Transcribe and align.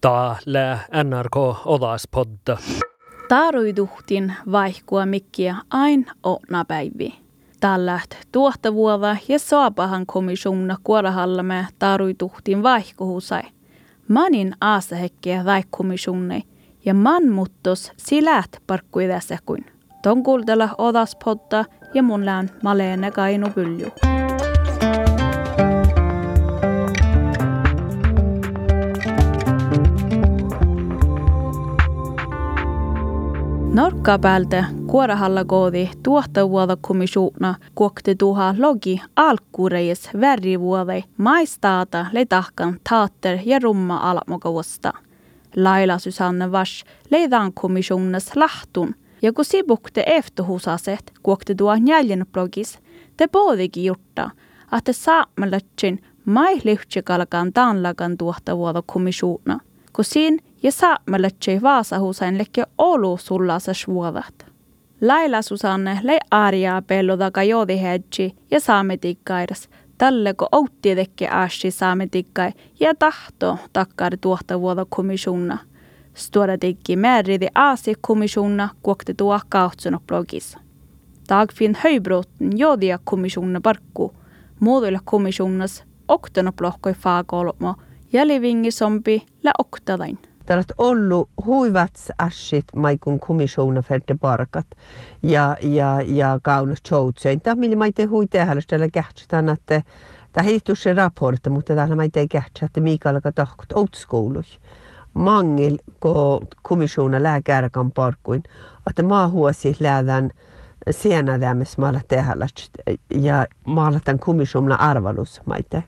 Täällä 0.00 0.78
NRK 1.04 1.36
Odaspodda. 1.66 2.58
Taruiduhtin 3.28 4.32
vaihkua 4.52 5.06
mikkiä 5.06 5.56
ain 5.70 6.06
ona 6.22 6.64
päivi. 6.64 7.14
Tällä 7.60 8.00
tuottavuova 8.32 9.16
ja 9.28 9.38
saapahan 9.38 10.06
komissuna 10.06 10.76
kuorahallamme 10.84 11.66
taruiduhtin 11.78 12.62
vaihkuhusai. 12.62 13.42
Manin 14.08 14.54
aasahekkiä 14.60 15.44
vaihkomissunne 15.44 16.42
ja 16.84 16.94
man 16.94 17.28
muttos 17.28 17.92
silät 17.96 18.62
parkkuidässä 18.66 19.38
kuin. 19.46 19.66
Ton 20.02 20.22
kuultella 20.22 20.68
Odaspodda 20.78 21.64
ja 21.94 22.02
mun 22.02 22.26
lään 22.26 22.50
Malene 22.62 23.10
Kainu 23.10 23.50
Pylju. 23.50 23.88
Norkka 33.78 34.18
päältä 34.18 34.64
kuorahalla 34.86 35.44
koodi 35.44 35.90
tuottavuoda 36.02 36.76
kommissioona 36.80 37.54
kuokte 37.74 38.14
tuha 38.14 38.54
logi 38.58 39.00
alkureis 39.16 40.10
värrivuode 40.20 41.04
maistaata 41.16 42.06
letahkan 42.12 42.80
taatter 42.90 43.38
ja 43.44 43.58
rumma 43.58 43.96
almokavuosta. 43.96 44.92
Laila 45.56 45.98
Susanne 45.98 46.52
Vash 46.52 46.84
leidaan 47.10 47.52
komissionas 47.52 48.36
lahtun, 48.36 48.94
ja 49.22 49.32
kun 49.32 49.44
sibukte 49.44 50.02
efterhusaset 50.06 51.12
kuokte 51.22 51.54
tuo 51.54 51.76
njäljen 51.76 52.26
blogis, 52.32 52.78
te 53.16 53.26
poodikin 53.26 53.84
jutta, 53.84 54.30
että 54.78 54.92
saamelaitsin 54.92 56.02
mai 56.24 56.60
lyhtsekalkan 56.64 57.52
taanlakan 57.52 58.18
tuottavuoda 58.18 58.82
komissioona, 58.86 59.60
kun 59.92 60.04
siinä 60.04 60.47
ja 60.62 60.72
saamelatsei 60.72 61.62
Vaasahusain 61.62 62.38
lekke 62.38 62.64
olu 62.78 63.16
sullasa 63.16 63.74
svuodat. 63.74 64.46
Laila 65.00 65.42
Susanne 65.42 66.00
lei 66.02 66.18
arjaa 66.30 66.82
taka 67.18 67.42
joodi 67.42 67.82
hedji 67.82 68.36
ja 68.50 68.60
saametikkairas, 68.60 69.68
tälle 69.98 70.34
ko 70.34 70.48
outti 70.52 70.94
tekke 70.94 71.28
ashi 71.28 71.70
saametikkai 71.70 72.52
ja 72.80 72.94
tahto 72.94 73.58
takkar 73.72 74.16
tuohta 74.20 74.60
vuoda 74.60 74.86
komissuna. 74.88 75.58
Stora 76.14 76.58
tikki 76.58 76.96
määridi 76.96 77.46
aasi 77.54 77.94
komissuna 78.00 78.68
kuokte 78.82 79.14
tuo 79.14 79.40
kautsunut 79.48 80.06
blogissa. 80.06 80.58
Dagfinn 81.28 81.76
höybrotten 81.84 82.58
jodia 82.58 82.98
komissuna 83.04 83.60
parkku, 83.60 84.14
muodoilla 84.60 85.00
komissionas 85.04 85.84
oktanut 86.08 86.56
blogkoi 86.56 86.94
faakolmo 86.94 87.74
ja 88.12 88.26
livingisompi 88.26 89.26
lä 89.44 89.52
oktadain. 89.58 90.18
Tällaiset 90.48 90.72
ollut 90.78 91.30
huivat 91.44 91.92
asit 92.18 92.64
maikun 92.76 93.20
komissiona 93.20 93.82
färde 93.82 94.14
parkat 94.20 94.66
ja, 95.22 95.56
ja, 95.62 96.00
ja 96.06 96.38
kaunus 96.42 96.78
joutsein. 96.90 97.40
Tämä 97.40 97.54
millä 97.54 97.76
maite 97.76 98.04
hui 98.04 98.26
tehdä, 98.26 98.54
tällä 98.68 98.88
kähtsytään, 98.88 99.48
että 99.48 99.82
tämä 100.32 100.44
hiihtuu 100.44 100.74
se 100.74 100.94
raportti, 100.94 101.50
mutta 101.50 101.74
täällä 101.74 101.96
maite 101.96 102.26
kähtsä, 102.28 102.66
että 102.66 102.80
mikä 102.80 103.10
alkaa 103.10 103.32
tahkut 103.32 103.72
outskouluissa. 103.74 104.60
Mangil, 105.14 105.78
kun 106.00 106.46
komissiona 106.62 107.22
lääkärkan 107.22 107.92
parkkuin, 107.92 108.42
että 108.90 109.02
maahuosi 109.02 109.76
läädän 109.80 110.30
sienä 110.90 111.38
tämmöis 111.38 111.78
maalla 111.78 112.00
tehdä 112.08 112.36
ja 113.14 113.46
maalla 113.64 114.00
tämän 114.04 114.18
komissiona 114.18 114.74
arvalus 114.74 115.40
maite. 115.46 115.84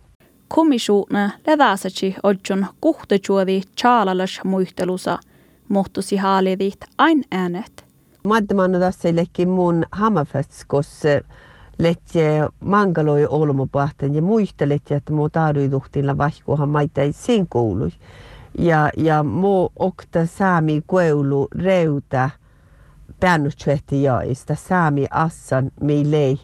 Kommissionen 0.54 1.32
leväsätsi 1.46 2.16
odjon 2.22 2.66
kuhtejuodi 2.80 3.62
chaalalas 3.76 4.40
muistelusa, 4.44 5.18
muhtusi 5.68 6.16
haalidit 6.16 6.78
ain 6.98 7.24
äänet. 7.30 7.84
Maddemanna 8.24 8.78
tässä 8.78 9.16
lekki 9.16 9.46
mun 9.46 9.84
hamafetskos 9.92 11.02
letje 11.78 12.48
mangaloi 12.60 13.26
olmopahten 13.26 14.14
ja 14.14 14.22
muistelet, 14.22 14.90
että 14.90 15.12
muu 15.12 15.28
taaduiduhtilla 15.28 16.18
vahkuhan 16.18 16.68
maita 16.68 17.00
ei 17.00 17.12
sen 17.12 17.46
kuului. 17.48 17.90
Ja, 18.58 18.90
ja 18.96 19.22
muu 19.22 19.72
okta 19.78 20.26
saami 20.26 20.82
koulu 20.86 21.48
reuta 21.54 22.30
päännustvetti 23.20 24.02
jaista 24.02 24.54
saami 24.54 25.06
assan 25.10 25.70
meilei 25.80 26.40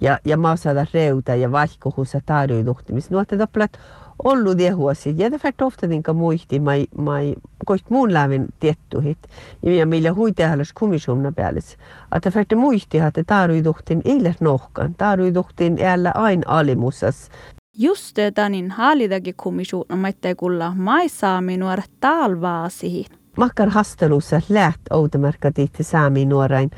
ja, 0.00 0.18
ja 0.24 0.36
maasada 0.36 0.86
reuta 0.94 1.34
ja 1.34 1.52
vaihkohusa 1.52 2.20
taaduiduhtimis. 2.26 3.10
Nuotte 3.10 3.36
topplat 3.36 3.78
ollut 4.24 4.58
vuosi. 4.76 5.14
Ja 5.18 5.30
det 5.30 5.62
ofta 5.62 5.86
ninka 5.86 6.12
muisti 6.12 6.58
mai, 6.60 6.86
mai 6.98 7.34
koit 7.66 7.90
muun 7.90 8.12
lävin 8.12 8.46
tiettuhit. 8.60 9.18
Ja 9.62 9.86
millä 9.86 10.14
huitehallas 10.14 10.72
komissumna 10.72 11.32
päällis. 11.32 11.76
Että 12.16 12.30
färte 12.30 12.54
muisti, 12.54 12.98
että 12.98 13.24
taaduiduhtin 13.26 14.02
ei 14.04 14.34
nohkan. 14.40 14.94
Taaduiduhtin 14.94 15.78
äällä 15.84 16.12
aina 16.14 16.42
alimusas. 16.46 17.30
Just 17.78 18.16
tanin 18.34 18.70
haalidakin 18.70 19.34
komissumna 19.36 19.96
maitte 19.96 20.34
kulla 20.34 20.72
mai 20.74 21.08
saami 21.08 21.56
nuor 21.56 21.80
talvaasihin. 22.00 23.06
Makkar 23.36 23.68
hastelussa 23.68 24.40
läht 24.48 24.80
outomerkka 24.90 25.52
tiitti 25.52 25.82
saami 25.82 26.24
nuorain 26.24 26.70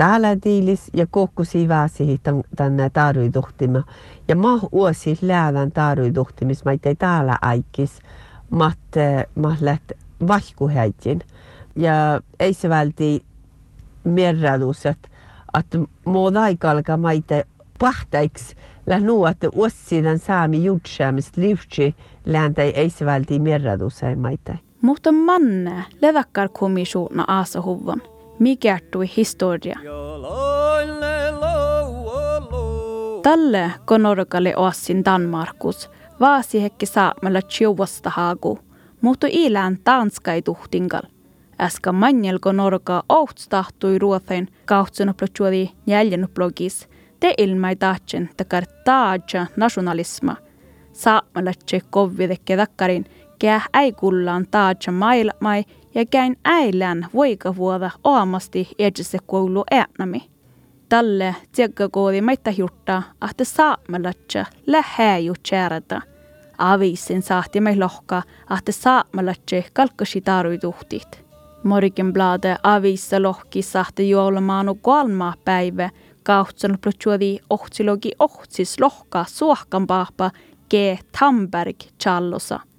täällä 0.00 0.36
tiilis 0.40 0.90
ja 0.94 1.06
kokkusi 1.10 1.68
väsi 1.68 2.20
tänne 2.56 2.90
taaruiduhtima. 2.90 3.82
Ja 4.28 4.36
mä 4.36 4.48
uosi 4.72 5.18
läävän 5.22 5.72
taaruiduhtimis, 5.72 6.64
mä 6.64 6.72
ei 6.72 6.94
täällä 6.94 7.38
aikis, 7.42 7.98
mä 8.50 8.72
mä 9.34 9.56
läht 9.60 9.92
vahkuhäitin. 10.28 11.20
Ja 11.76 12.20
ei 12.40 12.54
se 12.54 12.68
välti 12.68 13.24
merradus, 14.04 14.86
että 14.86 15.08
että 15.58 15.78
muod 16.04 16.36
aikalka 16.36 16.96
maite 16.96 17.44
pahtaiks 17.78 18.54
lähnu, 18.86 19.26
että 19.26 19.48
uossidan 19.52 20.18
saami 20.18 20.64
jutsäämist 20.64 21.36
livtsi 21.36 21.94
lääntä 22.26 22.62
ei 22.62 22.90
se 22.90 23.06
välti 23.06 23.38
merradus 23.38 24.00
maite. 24.16 24.58
Mutta 24.82 25.12
manne 25.12 25.84
leväkkar 26.02 26.48
kommissioona 26.48 27.24
aasahuvon 27.28 28.02
mikähtui 28.40 29.06
historia. 29.16 29.78
Tälle 33.22 33.72
konorkalle 33.84 34.56
oassin 34.56 35.04
Danmarkus 35.04 35.90
vaasi 36.20 36.62
hekki 36.62 36.86
saamalla 36.86 37.42
tjuvasta 37.42 38.10
haagu, 38.10 38.58
mutta 39.00 39.26
ilään 39.30 39.78
tanskai 39.84 40.42
tuhtingal. 40.42 41.02
Äsken 41.60 41.94
manjel 41.94 42.38
konorka 42.40 43.02
ohtstahtui 43.08 43.98
ruothain 43.98 44.48
kahtsunoplojuodi 44.64 45.70
jäljennopblogis, 45.86 46.88
te 47.20 47.34
ilmai 47.38 47.76
tahtsen 47.76 48.30
takar 48.36 48.64
taadja 48.84 49.46
nationalisma. 49.56 50.36
Saamalla 50.92 51.52
tse 51.64 51.80
kovvidekke 51.90 52.56
takkarin, 52.56 53.04
kää 53.40 53.60
ei 53.74 53.92
kullaan 53.92 54.46
taadja 54.50 54.92
mailmai 54.92 55.64
ja 55.94 56.06
käin 56.06 56.36
äilän 56.44 57.06
voikavuoda 57.14 57.90
oamasti 58.04 58.68
edessä 58.78 59.18
koulu 59.26 59.64
äänämi. 59.70 60.30
Tälle 60.88 61.36
tsekkakoodi 61.52 62.20
meitä 62.20 62.50
juttaa, 62.50 63.02
että 63.30 63.44
lähää 64.66 65.18
ju 65.18 65.34
tjärata. 65.48 66.00
Avisin 66.58 67.22
sahti 67.22 67.60
me 67.60 67.76
lohka, 67.76 68.22
että 68.58 68.72
saamalatsa 68.72 69.56
kalkkasi 69.72 70.20
taruituhtit. 70.20 71.24
Morgenblade 71.64 72.56
avissa 72.62 73.22
lohki 73.22 73.62
sahti 73.62 74.10
juolmaanu 74.10 74.74
kolma 74.74 75.34
päivä, 75.44 75.90
kautsan 76.22 76.78
plotsuodi 76.82 77.38
ohtsilogi 77.50 78.10
ohtsis 78.18 78.80
lohka 78.80 79.24
suohkan 79.28 79.86
pahpa 79.86 80.30
G. 80.70 80.74
Tamberg 81.20 81.76
challosa. 82.02 82.69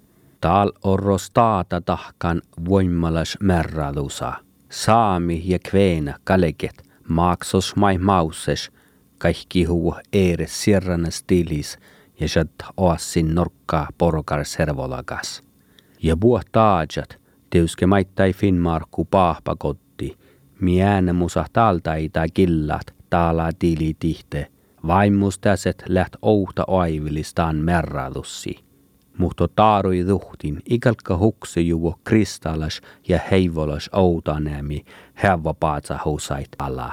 Tal 0.42 0.72
orro 0.84 1.18
staata 1.18 1.80
tahkan 1.80 2.42
voimalas 2.68 3.38
merradusa. 3.42 4.32
Saami 4.70 5.42
ja 5.44 5.58
kveena 5.70 6.14
kaleget 6.24 6.82
maaksos 7.08 7.76
mai 7.76 7.98
mauses 7.98 8.70
kaikki 9.18 9.64
huu 9.64 9.94
eere 10.12 10.46
sierrana 10.46 11.10
stilis 11.10 11.78
ja 12.20 12.26
jad 12.36 12.72
oassin 12.76 13.34
norkkaa 13.34 13.88
porokar 13.98 14.44
servolagas. 14.44 15.42
Ja 16.02 16.16
buo 16.16 16.40
taajat 16.52 17.20
teuske 17.50 17.86
maittai 17.86 18.32
Finnmarkku 18.32 19.04
paahpakotti, 19.04 20.18
miään 20.60 21.16
musa 21.16 21.44
taltaita 21.52 22.24
killat 22.34 22.94
taala 23.10 23.50
tili 23.58 23.94
tihte, 23.98 24.46
vaimustaset 24.86 25.82
läht 25.88 26.12
outa 26.22 26.64
oivilistaan 26.66 27.56
merradussi 27.56 28.71
mutta 29.18 29.48
taarui 29.48 30.02
ruhtin 30.02 30.62
ikalka 30.70 31.16
hukse 31.16 31.60
juvo 31.60 31.94
kristallas 32.04 32.80
ja 33.08 33.20
heivolas 33.30 33.90
outanemi 33.92 34.84
hävä 35.14 35.54
paatsa 35.60 35.98
housait 36.04 36.48
ala. 36.58 36.92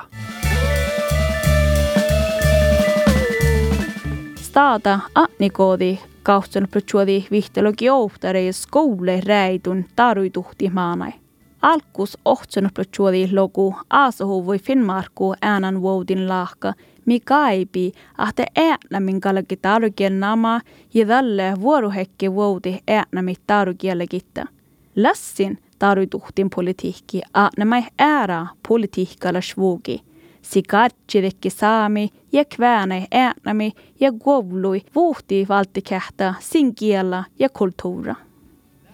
Staata 4.36 5.00
Annikoodi 5.16 6.00
Kautsen 6.24 6.68
protsuodi 6.72 7.26
vihtologi 7.32 7.90
ouhtare 7.90 8.44
ja 8.44 8.54
skoule 8.54 9.22
räidun 9.26 9.86
taruituhti 9.96 10.70
maanai. 10.70 11.12
Alkus 11.62 12.18
ohtsen 12.26 12.70
protsuodi 12.74 13.30
logu 13.32 13.76
aasohu 13.90 14.46
voi 14.46 14.60
Finnmarku 14.60 15.34
äänan 15.42 15.82
vuodin 15.82 16.30
lahka, 16.30 16.74
mi 17.06 17.20
kaipi, 17.20 17.92
ahte 18.18 18.46
äänämin 18.56 19.22
kalki 19.22 19.58
tarukiel 19.58 20.14
nama 20.14 20.62
ja 20.94 21.06
tälle 21.06 21.54
vuorohekki 21.62 22.34
vuodi 22.34 22.78
äänämi 22.88 23.34
tarukielegitta. 23.48 24.46
Lassin 24.96 25.58
taruituhtin 25.80 26.50
politiikki 26.56 27.22
äänämä 27.34 27.84
äära 28.00 28.48
politiikkalla 28.68 29.42
svugi– 29.42 30.02
sikartsidekki 30.42 31.50
saami 31.50 32.10
ja 32.32 32.46
kväänei 32.46 33.06
äänämi 33.12 33.72
ja 34.00 34.12
govlui 34.12 34.82
vuhti 34.96 35.46
valtikähtä 35.50 36.34
sin 36.40 36.76
kiellä 36.76 37.24
ja 37.40 37.50
kulttuura. 37.50 38.16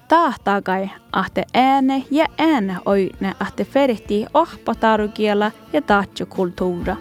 Tahtakai 0.07 0.89
ahte 1.11 1.45
ääne 1.53 2.03
ja 2.11 2.25
ääne 2.37 2.77
oine 2.85 3.33
ahte 3.39 3.65
ferihti 3.65 4.25
ohpa 4.33 4.75
tarukiellä 4.75 5.51
ja 5.73 5.81
tahtjo 5.81 6.25
kulttuura. 6.25 6.95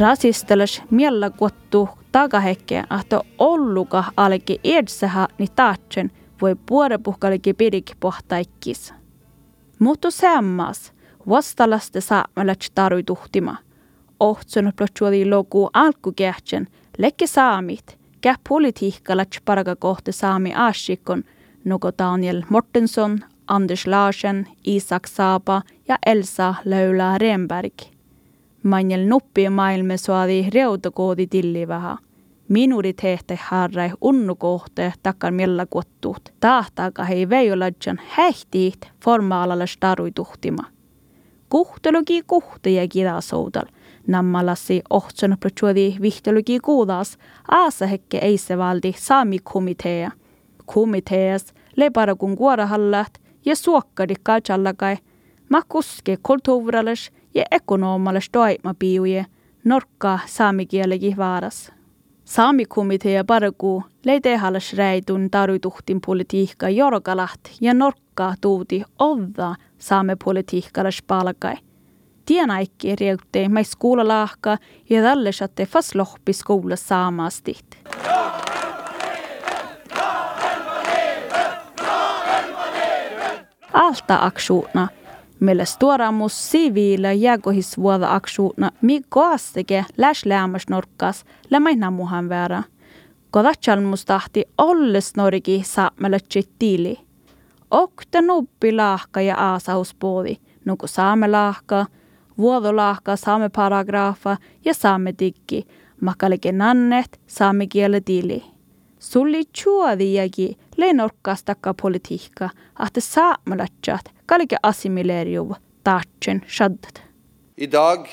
Rasistelas 0.00 0.82
miellä 0.90 1.30
kuottu 1.30 1.88
tagahekke 2.12 2.84
ahto 2.90 3.22
olluka 3.38 4.04
alki 4.16 4.60
edsähä 4.64 5.28
ni 5.38 5.46
tahtsen– 5.56 6.10
voi 6.42 6.56
puorepuhkaliki 6.66 7.54
pidik 7.54 7.92
pohtaikkis. 8.00 8.94
Mutta 9.78 10.10
sammas, 10.10 10.92
vastalaste 11.28 12.00
saamelats 12.00 12.70
tarui 12.74 13.02
tuhtima. 13.02 13.56
Ohtsun 14.20 14.72
plotsuoli 14.76 15.30
loku 15.30 15.70
alkukähtsen, 15.72 16.66
lekke 16.98 17.26
saamit, 17.26 17.98
käh 18.20 18.38
politiikkalats 18.48 19.40
paraka 19.44 19.76
kohti 19.76 20.12
saami 20.12 20.54
asikon, 20.54 21.24
nuko 21.64 21.90
Daniel 21.98 22.42
Mortensson, 22.48 23.20
Anders 23.46 23.86
Larsen, 23.86 24.48
Isak 24.64 25.06
Saapa 25.06 25.62
ja 25.88 25.98
Elsa 26.06 26.54
Löylä 26.64 27.18
Renberg. 27.18 27.95
Manjel 28.66 29.06
nuppi 29.08 29.50
maailme 29.50 29.96
suadi 29.96 30.46
reutakoodi 30.54 31.26
tillivähä 31.26 31.96
minoriteetti 32.48 33.34
harrai 33.40 33.90
unnukohte 34.00 34.92
takkan 35.02 35.34
millä 35.34 35.66
kuottuut. 35.66 36.34
Tahtaaka 36.40 37.04
hei 37.04 37.28
veijoladjan 37.28 38.00
hähtiit 38.08 38.78
formaalalle 39.04 39.66
staruituhtima. 39.66 40.62
Kuhteluki 41.48 42.22
kuhteja 42.26 42.88
kidasoudal. 42.88 43.64
Nammalasi 44.06 44.82
ohtson 44.90 45.36
protsuodi 45.40 45.96
vihteluki 46.00 46.60
kuudas 46.60 47.18
aasahekke 47.50 48.18
eisse 48.18 48.58
valdi 48.58 48.94
saami 48.98 49.38
komitea. 49.38 50.10
Komiteas 50.64 51.54
leparakun 51.76 52.36
kuorahallat 52.36 53.20
ja 53.44 53.56
suokkadi 53.56 54.14
kalchallakai 54.22 54.96
ma 55.48 55.60
kuske 55.68 56.16
ja 57.36 57.44
ekonomalles 57.50 58.30
toimapiuje 58.30 59.26
norkka 59.64 60.18
saamikielegi 60.26 61.14
vaaras. 61.16 61.72
Saamikomitea 62.24 63.24
parku 63.24 63.82
leitehallas 64.04 64.72
räitun 64.72 65.30
tarutuhtin 65.30 66.00
politiikka 66.06 66.68
jorgalaht 66.68 67.40
ja 67.60 67.74
norkka 67.74 68.34
tuuti 68.40 68.82
ovda 68.98 69.54
saamepolitiikkallas 69.78 71.02
palkai. 71.06 71.56
Tienaikki 72.26 72.96
riutte 72.96 73.48
mais 73.48 73.76
lahka 74.02 74.58
ja 74.90 75.02
tälle 75.02 75.32
satte 75.32 75.66
fast 75.66 75.94
lohpi 75.94 76.32
skola 76.32 76.76
saamastit. 76.76 77.78
Alta 83.72 84.30
aksuuna 85.36 85.46
millä 85.46 85.64
stuoramus 85.64 86.50
siviilä 86.50 87.12
jäkohisvuoda 87.12 88.14
aksuuna 88.14 88.70
mi 88.82 89.02
koasteke 89.08 89.84
läs 89.96 90.24
lämmäs 90.26 90.68
norkkas 90.70 91.24
lämäinä 91.50 91.90
muhan 91.90 92.28
väärä. 92.28 92.62
Kodatsalmus 93.30 94.04
tahti 94.04 94.44
olles 94.58 95.16
noriki 95.16 95.62
saamella 95.64 96.18
tili. 96.58 96.98
Okta 97.70 98.22
nuppi 98.22 98.72
lahka 98.72 99.20
ja 99.20 99.36
aasauspuoli, 99.36 100.38
nuku 100.64 100.86
saame 100.86 101.28
lahka, 101.28 101.86
vuodolahka, 102.38 103.16
saame 103.16 103.48
paragrafa 103.48 104.36
ja 104.64 104.74
saame 104.74 105.14
diggi, 105.18 105.66
makalike 106.00 106.52
nannet, 106.52 107.20
saame 107.26 107.66
kiele 107.66 108.00
tili. 108.00 108.55
Sulli 109.00 109.44
chuodiagi 109.52 110.56
leinorkkastakka 110.80 111.74
politiikka, 111.74 112.48
ahte 112.80 113.00
saamelatsat, 113.04 114.08
kalike 114.26 114.56
assimileriuv 114.62 115.52
taatsen 115.84 116.40
shaddat. 116.48 117.02
I 117.56 117.68
dag 117.68 118.08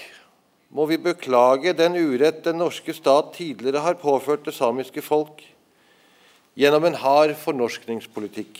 må 0.75 0.85
vi 0.89 0.97
beklage 0.99 1.73
den 1.77 1.95
urett 1.95 2.43
den 2.43 2.59
norske 2.59 2.93
stat 2.93 3.31
tidligere 3.37 3.83
har 3.85 3.99
påført 4.01 4.43
det 4.45 4.55
samiske 4.57 5.01
folk 5.01 5.43
gjennom 6.59 6.83
en 6.85 6.99
hard 6.99 7.35
fornorskningspolitikk. 7.39 8.59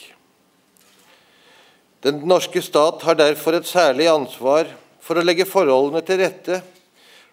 Den 2.04 2.24
norske 2.28 2.62
stat 2.64 3.04
har 3.04 3.20
derfor 3.20 3.60
et 3.60 3.68
særlig 3.68 4.08
ansvar 4.12 4.72
for 5.04 5.20
å 5.20 5.26
legge 5.26 5.48
forholdene 5.48 6.02
til 6.08 6.24
rette 6.24 6.62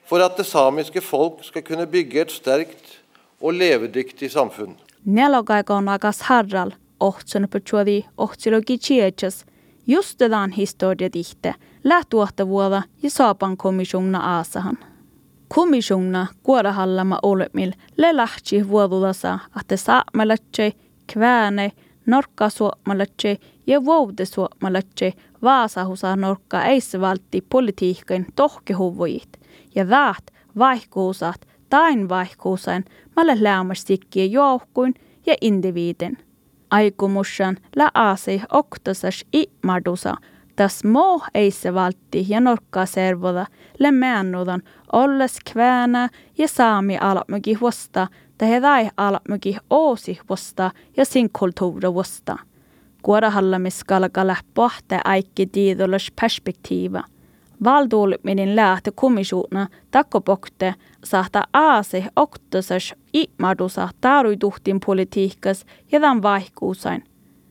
for 0.06 0.22
at 0.24 0.34
det 0.38 0.50
samiske 0.50 1.02
folk 1.02 1.44
skal 1.46 1.62
kunne 1.66 1.86
bygge 1.90 2.24
et 2.24 2.34
sterkt 2.34 2.96
og 3.40 3.54
levedyktig 3.54 4.30
samfunn. 4.30 4.76
Nelogaikonakas 5.04 6.22
harral, 6.22 6.70
ohtsun 7.00 7.48
putsuodi 7.50 8.04
ohtsilogi 8.16 8.78
chiechas, 8.78 9.44
Just 9.86 10.18
tämän 10.18 10.50
historia 10.50 11.10
tihte, 11.10 11.54
lähtuohtavuoda 11.84 12.82
ja 13.02 13.10
saapan 13.10 13.56
komissuna 13.56 14.36
aasahan. 14.36 14.78
Komissuna 15.48 16.26
kuorahallama 16.42 17.18
olemil 17.22 17.72
le 17.96 18.16
lähtsi 18.16 18.68
vuodudasa, 18.68 19.38
että 19.60 19.76
saamelatse, 19.76 20.72
kväne, 21.12 21.72
norkka 22.06 22.48
suomalatse 22.48 23.38
ja 23.66 23.84
vuode 23.84 24.24
suomalatse 24.24 25.12
vaasahusa 25.42 26.16
norkka 26.16 26.64
eisse 26.64 27.00
valtti 27.00 27.40
politiikkain 27.48 28.26
tohkehuvujit 28.36 29.40
ja 29.74 29.88
väät 29.88 30.24
vaihkuusat 30.58 31.46
tain 31.70 32.08
malle 33.16 33.36
lämmästikkiä 33.40 34.24
jouhkuin 34.24 34.94
ja 35.26 35.34
aikomushan 36.70 37.56
la 37.76 37.90
aasi 37.94 38.42
oktasas 38.52 39.24
madusa, 39.62 40.14
tas 40.56 40.84
mo 40.84 41.22
eisse 41.34 41.74
valtti 41.74 42.26
ja 42.28 42.40
norkkaa 42.40 42.86
servoda 42.86 43.46
le 43.78 43.90
mäännudan 43.90 44.62
olles 44.92 45.36
kväänä 45.52 46.08
ja 46.38 46.48
saami 46.48 46.98
alapmyki 46.98 47.54
huosta, 47.54 48.06
tai 48.38 48.62
dai 48.62 48.90
alapmyki 48.96 49.56
oosi 49.70 50.18
huosta 50.28 50.70
ja 50.96 51.04
sin 51.04 51.30
kulttuura 51.38 51.90
huosta. 51.90 52.38
Kuorahallamiskalkalla 53.02 54.36
pohte 54.54 55.00
aikki 55.04 55.46
tiidolles 55.46 56.12
perspektiiva– 56.20 57.04
valtuuliminen 57.64 58.56
lähtö 58.56 58.92
komisuuna 58.94 59.66
takkopokte 59.90 60.74
sahta 61.04 61.44
aase 61.52 62.04
oktasas 62.16 62.94
imadusa 63.12 63.88
taruituhtin 64.00 64.80
politiikkas 64.86 65.66
ja 65.92 66.00
tämän 66.00 66.22
vaihkuusain. 66.22 67.04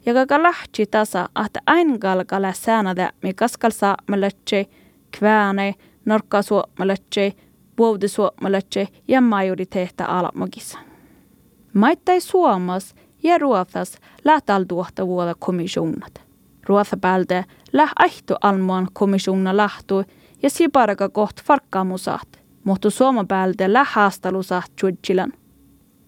Ja 0.06 0.14
kaka 0.14 0.44
lähti 0.44 0.86
tasa, 0.86 1.30
että 1.46 1.60
ain 1.66 2.00
kalkala 2.00 2.54
säänädä, 2.54 3.12
me 3.24 3.34
kaskal 3.34 3.72
saamalatsche, 3.72 4.66
kväänei, 5.20 5.74
norkka 6.06 6.42
suomalatsche 6.42 7.34
ja 9.08 9.22
majoriteetta 9.22 10.06
alamogissa. 10.06 10.80
Maittai 11.74 12.22
Suomas 12.22 12.96
ja 13.24 13.38
Ruotsas 13.38 13.98
lähtaltuohta 14.26 15.08
vuoda 15.08 15.36
komisuunat. 15.40 16.22
Ruotsapäälte 16.68 17.46
läh 17.74 17.92
aihtu 18.00 18.36
almuan 18.42 18.88
komissuna 18.94 19.58
lahtu 19.58 20.04
ja 20.44 20.50
siparaka 20.50 21.10
koht 21.10 21.36
farkkaamusaat, 21.44 22.28
mutta 22.64 22.90
Suomen 22.90 23.28
päältä 23.28 23.74
läh 23.74 23.90
haastalusaat 23.92 24.72
tjudzilan. 24.76 25.34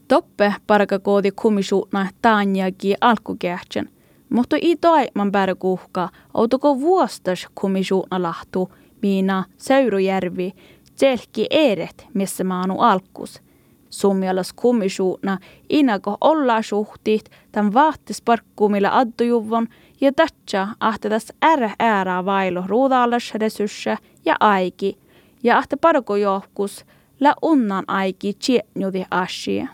Toppe 0.07 0.55
paraka 0.67 0.99
koodi 0.99 1.31
komissuna 1.31 2.09
taanjaki 2.21 2.95
alkukähtsän, 3.01 3.89
mutta 4.29 4.55
i 4.61 4.75
toiman 4.75 5.31
kuhka, 5.59 6.09
outoko 6.33 6.79
vuostas 6.79 7.47
komissuna 7.53 8.21
lahtu, 8.21 8.73
miina 9.01 9.43
Seurujärvi, 9.57 10.53
tselki 10.95 11.47
eret, 11.49 12.07
missä 12.13 12.43
maanu 12.43 12.79
alkus– 12.79 13.41
Suomialas 13.91 14.53
kommissuuna 14.53 15.37
inako 15.69 16.17
olla 16.21 16.61
suhtit 16.61 17.29
tämän 17.51 17.73
vaahtisparkkuumilla 17.73 18.97
addujuvon 18.97 19.67
ja 20.01 20.11
tatsa 20.13 20.67
ahtetas 20.79 21.33
ärä 21.45 21.75
äärää 21.79 22.25
vailu 22.25 22.63
ruudallas 22.67 23.33
resursseja 23.33 23.97
ja 24.25 24.35
aiki 24.39 24.97
ja 25.43 25.57
ahte 25.57 25.75
parko 25.75 26.15
johkus 26.15 26.85
la 27.19 27.33
unnan 27.41 27.83
aiki 27.87 28.33
tjetnjudi 28.33 29.05
asia. 29.11 29.67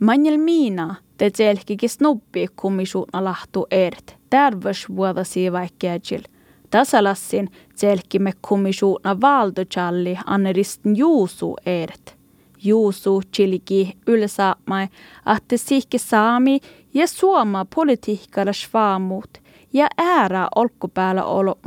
Manjel 0.00 0.38
miina 0.38 0.94
te 1.16 1.30
tselkiki 1.30 1.88
snubbi 1.88 2.46
kummisuutna 2.56 3.24
lahtu 3.24 3.66
ert, 3.70 4.16
tärvös 4.30 4.86
vuoda 4.96 5.24
siivaikkeajil. 5.24 6.22
Tasalassin 6.70 7.48
tselkimme 7.74 8.32
kummisuutna 8.48 9.20
valdojalli 9.20 10.18
anneristin 10.26 10.96
juusu 10.96 11.56
ert. 11.66 12.21
Juusu 12.64 13.22
chiliki 13.34 13.98
ylsaamai, 14.06 14.88
ahte 15.24 15.56
sihki 15.56 15.98
saami 15.98 16.60
ja 16.94 17.06
suoma 17.06 17.66
politiikkalla 17.74 18.52
svaamut 18.52 19.30
ja 19.72 19.86
äärä 19.98 20.48
olkkupäällä 20.54 21.24
olo 21.24 21.58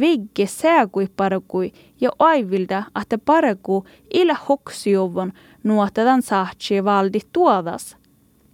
vigge 0.00 0.46
sääkui 0.46 1.08
parkui 1.16 1.72
ja 2.00 2.10
aivilda 2.18 2.82
että 3.02 3.18
parku 3.18 3.84
illä 4.14 4.36
hoksiuvon 4.48 5.32
nuotetan 5.64 6.22
saatsi 6.22 6.84
valdi 6.84 7.18
tuodas. 7.32 7.96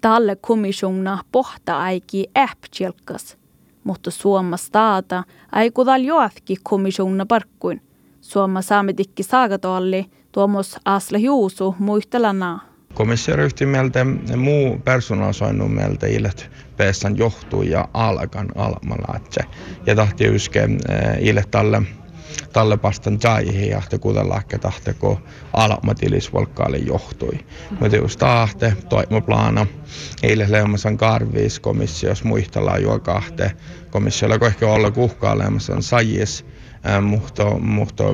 Talle 0.00 0.37
kommissiona 0.37 1.19
pohta 1.33 1.78
aiki 1.78 2.26
äppjelkas, 2.38 3.37
mutta 3.85 4.11
Suoma 4.11 4.57
staata 4.57 5.25
aikudal 5.52 6.00
joafki 6.00 6.57
kommissiona 6.62 7.26
parkkuin. 7.26 7.83
Suoma 8.21 8.62
saametikki 8.62 9.23
saagatoalli 9.23 10.07
tuomos 10.32 10.76
asla 10.84 11.18
juusu 11.18 11.75
muistelana. 11.78 12.58
Komissio 12.94 13.37
ryhtyi 13.37 13.66
mieltä 13.66 14.06
muu 14.37 14.78
personalisoinnut 14.78 15.75
mieltä 15.75 16.06
illet 16.06 16.50
peessan 16.76 17.18
johtuu 17.18 17.62
ja 17.62 17.88
alkan 17.94 18.49
almalaatse. 18.56 19.40
Ja 19.87 19.94
tahti 19.94 20.25
yske 20.25 20.60
eh, 20.62 20.68
ille 21.20 21.44
tälle 21.50 21.82
talle 22.52 22.76
pastan 22.76 23.18
jaihin 23.25 23.70
ja 23.70 23.82
te 23.90 23.99
kuutellakke 23.99 24.58
tahte 24.58 24.94
ko 24.94 25.20
almatilisvolkkaali 25.52 26.87
johtui. 26.87 27.38
Mutta 27.80 27.96
just 27.96 28.18
tahte 28.18 28.76
toimaplana 28.88 29.66
eille 30.22 30.46
leemasan 30.49 30.96
karviis 30.96 31.60
komissios 31.60 32.25
muistellaan 32.25 32.82
jo 32.82 32.99
kahte 32.99 33.52
komissiolla 33.90 34.38
ko 34.38 34.46
ehkä 34.46 34.66
olla 34.66 34.90
kuhkaa 34.90 35.38
leemasan 35.38 35.82
mutta, 37.02 37.58
mutta 37.58 38.04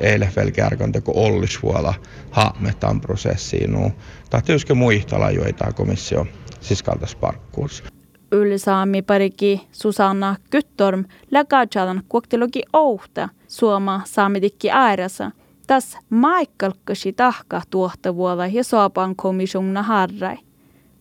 eilen 0.00 0.32
vielä 0.36 0.50
kärkäntä, 0.50 1.00
kun 1.00 1.16
ollis 1.16 1.62
vuolla 1.62 1.94
haametaan 2.30 3.00
prosessiin. 3.00 3.72
No, 3.72 3.90
tahti 4.30 4.54
uske 4.54 4.74
muistella 4.74 5.30
joita 5.30 5.72
komissio 5.72 6.26
siskaltas 6.60 7.14
parkkuus. 7.14 7.84
Ylsaami 8.32 9.02
pariki 9.02 9.68
Susanna 9.72 10.36
Kyttorm 10.50 11.04
läkaatsadan 11.30 12.02
kuoktelogi 12.08 12.62
ouhta 12.72 13.28
suoma 13.48 14.00
saamidikki 14.04 14.70
ääressä. 14.70 15.30
Tas 15.66 15.98
maikalkkasi 16.10 17.12
tahka 17.12 17.62
tuohtavuolla 17.70 18.46
ja 18.46 18.64
soapan 18.64 19.16
komissonna 19.16 19.82
harrai. 19.82 20.36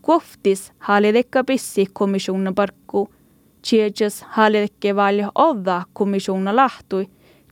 Kuoftis 0.01 0.73
halidekka 0.79 1.43
pissi 1.43 1.85
komissonna 1.93 2.53
parkku– 2.55 3.09
Tjejas 3.69 4.25
hallekke 4.29 4.95
valja 4.95 5.31
odda 5.35 5.83
kommissiona 5.93 6.55
lahtui. 6.55 7.09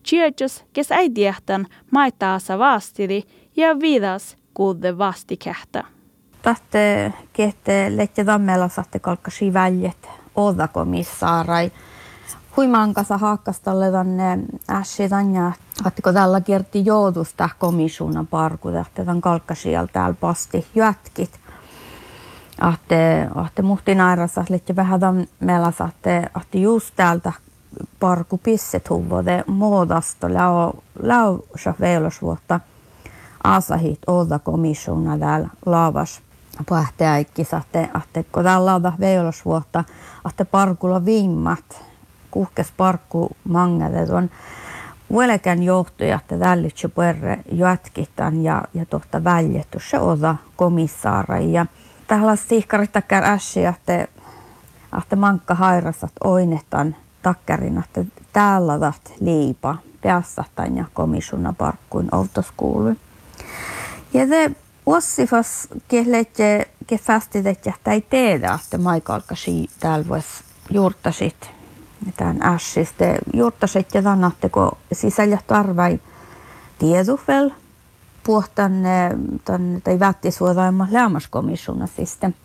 Tjejas 0.09 0.65
kes 0.73 0.91
äidiähtän 0.91 1.65
maitaasa 1.91 2.59
vastidi 2.59 3.23
ja 3.55 3.79
vidas 3.79 4.37
kuude 4.53 4.97
vastikähtä. 4.97 5.83
Tahte 6.41 7.13
kehte 7.33 7.91
lette 7.97 8.25
dammella 8.25 8.67
saatte 8.67 8.99
kalkkasi 8.99 9.53
väljet 9.53 10.09
odda 10.35 10.67
komissaarai. 10.67 11.71
Huimankasa 12.57 13.17
haakkastalle 13.17 13.91
tänne 13.91 14.39
ässi 14.69 15.09
tänne, 15.09 15.53
Hattiko 15.83 16.13
tällä 16.13 16.41
kerti 16.41 16.85
joudusta 16.85 17.49
komissiona 17.59 18.25
parku, 18.29 18.69
että 18.69 19.05
tämän 19.05 19.21
kalkkasial 19.21 19.87
täällä 19.93 20.15
pasti 20.19 20.67
jätkit 20.75 21.39
ahte, 22.59 23.27
ahte 23.35 23.61
muhtinairassa 23.61 24.45
lite 24.49 24.75
vähän 24.75 24.99
meillä 25.39 25.71
ahte, 25.79 26.29
ahte 26.33 26.57
just 26.57 26.93
täältä 26.95 27.33
parku 27.99 28.37
pisset 28.37 28.89
huvode 28.89 29.43
muodosta 29.47 30.33
lau, 30.33 30.71
lau 31.03 31.39
vuotta 32.21 32.59
asahit 33.43 33.99
olta 34.07 34.39
komissiona 34.39 35.17
täällä 35.17 35.49
laavas. 35.65 36.21
Pähteäikki 36.69 37.47
ahte, 37.55 37.89
ahte 37.93 38.23
kun 38.23 38.43
täällä 38.43 38.65
lauda 38.65 38.93
vuotta 39.45 39.83
ahte 40.23 40.45
parkulla 40.45 41.05
viimmat 41.05 41.83
kuhkes 42.31 42.73
parkku 42.77 43.29
mangat 43.43 44.09
on. 44.09 44.29
Vuelekän 45.11 45.63
johtaja, 45.63 46.15
että 46.15 46.37
tällitse 46.37 46.87
perre 46.87 47.39
jatkitan 47.51 48.43
ja, 48.43 48.63
ja 48.73 48.85
tohta 48.85 49.23
väljetty 49.23 49.79
se 49.89 49.99
osa 49.99 50.35
komissaara. 50.55 51.39
Ja 51.39 51.65
tählas 52.09 52.39
tihkarittakkär 52.41 53.23
ässi, 53.23 53.65
että 53.65 54.07
ahte 54.91 55.15
mankka 55.15 55.55
hairasat 55.55 56.11
oinetan 56.23 56.95
takkarin, 57.21 57.77
että 57.77 58.05
täällä 58.33 58.79
vat 58.79 59.13
liipa 59.19 59.77
peassahtain 60.01 60.77
ja 60.77 60.85
komissuna 60.93 61.53
parkkuin 61.57 62.15
outoskuuluin. 62.15 62.99
Ja 64.13 64.27
te 64.27 64.51
ossifas 64.85 65.67
kehletje 65.87 66.65
ke 66.87 66.99
ja 67.65 67.91
ei 67.91 68.01
teedä, 68.01 68.59
että 68.63 68.77
maikalkasi 68.77 69.69
täällä 69.79 70.07
vois 70.07 70.43
juurtasit 70.69 71.51
tämän 72.17 72.41
ässistä. 72.43 73.05
Juurtasit 73.33 73.93
ja 73.93 74.01
tannatteko 74.01 74.77
sisällä 74.91 75.37
tarvai 75.47 75.99
tiedufel, 76.79 77.49
puhtan 78.23 78.71
tämän, 79.45 79.81
tai 79.83 79.99
vättisvuodaimma 79.99 80.87
lämmäskomissuna 80.91 81.87
sitten. 81.87 82.35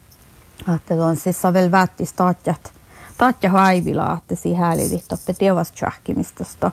Että 0.74 0.94
on 0.94 1.16
siis 1.16 1.42
savel 1.42 1.70
vättis 1.70 2.12
taatjat, 2.12 2.72
taatja 3.18 3.50
haivila, 3.50 4.18
että 4.18 4.34
siihen 4.34 4.60
häälivit 4.60 5.12
oppe 5.12 5.32
tievas 5.32 5.72
tjahkimistosta 5.72 6.70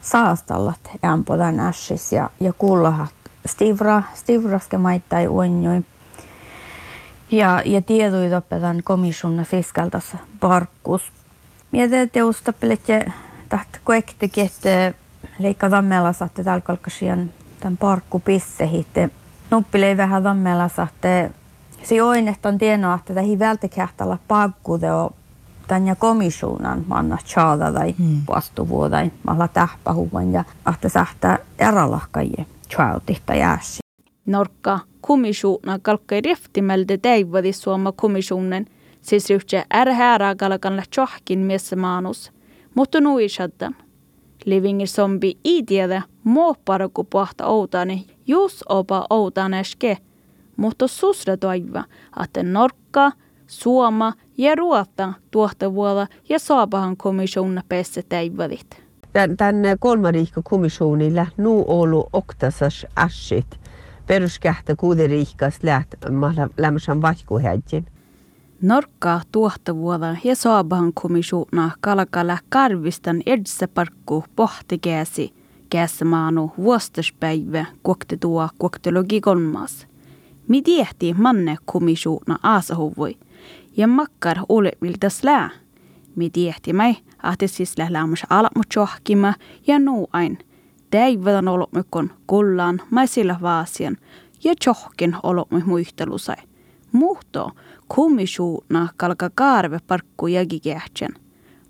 saastallat 0.00 0.90
ämpodan 1.04 1.60
ässis 1.60 2.12
ja, 2.12 2.30
ja 2.40 2.52
kullahat 2.52 3.14
stivra, 3.46 4.02
stivraske 4.14 4.78
maittai 4.78 5.28
uonjoin. 5.28 5.86
Ja, 7.30 7.62
ja 7.64 7.82
tieduit 7.82 8.32
opetan 8.32 8.82
komissuna 8.84 9.44
fiskaltas 9.44 10.16
parkkus. 10.40 11.12
Mietin 11.72 12.10
teustapeletje 12.10 13.12
taht 13.48 13.68
koektikin, 13.84 14.46
että 14.46 14.94
leikka 15.38 15.70
tammella 15.70 16.12
saatte 16.12 16.44
täällä 16.44 16.60
kalkkasian 16.60 17.30
tämän 17.64 17.76
parkku 17.76 18.20
pissehitte. 18.20 19.10
Nuppilei 19.50 19.96
vähän 19.96 20.24
vammella 20.24 20.68
sahte 20.68 21.30
si 21.82 22.00
oinehtan 22.00 22.58
tienoa, 22.58 22.94
että 22.94 23.14
tähi 23.14 23.38
välttäkähtalla 23.38 24.18
pakkudeo 24.28 25.10
tämän 25.66 25.86
ja 25.86 25.96
komissionan 25.96 26.84
manna 26.86 27.18
tjaada 27.34 27.72
tai 27.72 27.94
hmm. 27.98 28.22
vastuvuodain 28.28 29.12
malla 29.26 29.48
tähpähuvan 29.48 30.32
ja 30.32 30.44
ahte 30.64 30.88
sähtää 30.88 31.38
eralahkajie 31.58 32.46
tjautihta. 32.68 33.32
Norkka 34.26 34.80
kommissionen 35.00 35.80
kalkkai 35.82 36.20
riftimelde 36.20 36.98
teivadi 36.98 37.52
suoma 37.52 37.92
komissionen, 37.92 38.66
siis 39.00 39.30
ryhtsä 39.30 39.64
ärhäärä 39.74 40.34
kalkan 40.34 40.76
lähtsohkin 40.76 41.38
miessä 41.38 41.76
maanus, 41.76 42.32
mutta 42.74 43.00
nuisaddan. 43.00 43.76
Livingir 44.44 44.88
zombi 44.88 45.38
i 45.44 45.62
tiedä 45.62 46.02
muopparku 46.24 47.04
pohta 47.04 47.46
outani, 47.46 48.06
jus 48.26 48.64
opa 48.68 49.06
outaneske, 49.10 49.98
mutta 50.56 50.88
susra 50.88 51.36
toiva, 51.36 51.84
että 52.24 52.42
norkka, 52.42 53.12
suoma 53.46 54.12
ja 54.38 54.54
ruotta 54.54 55.12
tuohtavuolla 55.30 56.06
ja 56.28 56.38
saapahan 56.38 56.96
komissiona 56.96 57.62
pesse 57.68 58.02
teivadit. 58.08 58.84
Tän 59.12 59.56
kolmariikka 59.78 60.42
komissionilla 60.44 61.26
nu 61.36 61.64
olu 61.66 62.08
oktasas 62.12 62.86
assit 62.96 63.60
peruskähtä 64.06 64.76
kuuderiikkas 64.76 65.58
läht 65.62 65.94
lämmösen 66.58 67.02
vaihkuhäjin. 67.02 67.86
Norkka 68.62 69.20
tuohtavuoda 69.32 70.16
ja 70.24 70.36
saabahan 70.36 70.92
komissuna 70.94 71.70
kalkalla 71.80 72.38
karvistan 72.48 73.22
edessä 73.26 73.68
parkku 73.68 74.24
pohtikäsi 74.36 75.34
käsmaanu 75.70 76.52
vuostaspäivä 76.58 77.66
kuokte 77.82 78.16
tuo 78.16 78.48
kuoktelogi 78.58 79.20
kolmas. 79.20 79.86
Mi 80.48 80.62
tiehti 80.62 81.14
manne 81.18 81.56
komissuna 81.64 82.38
aasahuvoi 82.42 83.16
ja 83.76 83.88
makkar 83.88 84.38
ole 84.48 84.72
miltä 84.80 85.08
slää. 85.08 85.50
Mi 86.16 86.30
tiehti 86.30 86.72
mai 86.72 86.96
ahti 87.22 87.48
siis 87.48 87.78
lählämys 87.78 88.22
alamut 88.30 88.66
ja 89.66 89.78
nuu 89.78 90.08
ain. 90.12 90.38
Täivätän 90.90 91.48
olomykon 91.48 92.10
kullaan 92.26 92.80
maisilla 92.90 93.36
vaasian 93.42 93.96
ja 94.44 94.54
tjohkin 94.64 95.16
olomy 95.22 95.62
muistelusai. 95.66 96.36
Muhto 96.92 97.50
kommissioona 97.94 98.88
kalka 98.96 99.30
kaarve 99.34 99.78
parkku 99.86 100.26
jägikähtsän. 100.26 101.10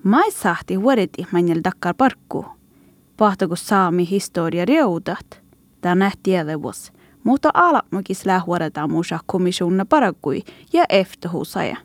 Mai 0.02 0.30
sahti 0.30 0.82
vuodeti 0.82 1.26
manjel 1.32 1.60
dakkar 1.64 1.94
parkku. 1.94 2.46
Pahtako 3.16 3.56
saami 3.56 4.10
historia 4.10 4.64
reudat. 4.64 5.42
Tänä 5.80 6.10
tiedevus. 6.22 6.92
Mutta 7.24 7.50
alammakis 7.54 8.26
lähuoretaan 8.26 8.90
muusa 8.90 9.18
komissionna 9.26 9.84
parakui 9.84 10.42
ja 10.72 10.84
eftohusaja. 10.88 11.76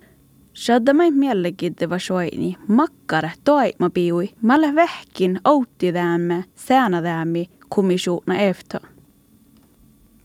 Shadamai 0.56 1.12
mielenkiintoa 1.12 2.00
soini, 2.00 2.58
makkar 2.68 3.30
toima 3.44 3.90
piui, 3.94 4.30
malle 4.42 4.76
vähkin 4.76 5.40
outti 5.46 5.94
däämme, 5.94 6.46
sääna 6.56 7.04
däämi 7.04 7.50
kommissioona 7.70 8.38
efto. 8.38 8.78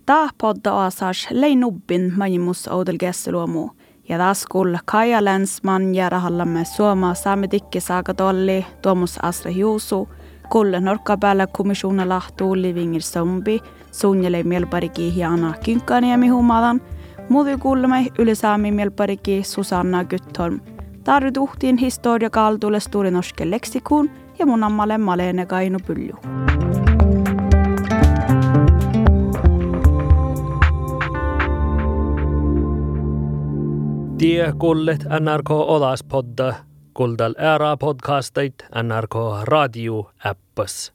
Tää 0.07 0.29
podda 0.41 0.87
asas 0.87 1.29
lei 1.31 1.57
nubbin 1.57 2.13
majimus 2.17 2.69
oudel 2.69 2.99
gesseluomu. 2.99 3.71
Ja 4.09 4.19
taas 4.19 4.47
kuulla 4.47 4.79
Kaija 4.85 5.25
Länsman 5.25 5.95
ja 5.95 6.09
rahallamme 6.09 6.65
Suoma 6.65 7.15
saamedikki 7.15 7.81
saaka 7.81 8.15
tolli, 8.15 8.67
Tuomus 8.83 9.19
Asra 9.23 9.51
Juusu, 9.51 10.09
kuulle 10.49 10.81
norkka 10.81 11.17
päällä 11.17 11.47
kommissioona 11.47 12.09
lahtuu 12.09 12.57
livingir 12.57 13.03
zombi, 13.03 13.61
suunnilei 13.93 14.45
mielpariki 14.45 15.15
hiana 15.15 15.55
kynkkaniemi 15.65 16.29
humalan, 16.29 16.81
Muuten 17.29 17.61
kuulemme 17.61 18.07
ylisaami 18.19 18.71
mielpariki 18.71 19.43
Susanna 19.43 20.05
Gytholm. 20.05 20.61
Tarvituhtiin 21.05 21.77
historia 21.77 22.31
kaltulle 22.31 22.81
Stori 22.81 23.11
Norske 23.11 23.51
leksikun 23.51 24.11
ja 24.39 24.47
mun 24.47 24.65
ammalle 24.65 24.99
Malene 24.99 25.47
Kainu 25.47 25.79
Pylju. 25.87 26.17
Te 34.25 34.53
kuulet 34.57 35.03
NRK 35.05 35.51
Olaspodda, 35.51 36.47
kuuldel 36.97 37.35
ära 37.37 37.75
podcastit 37.77 38.65
NRK 38.73 39.45
raadio 39.45 39.99
äppas 40.25 40.94